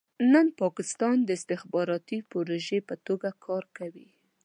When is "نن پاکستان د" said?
0.33-1.29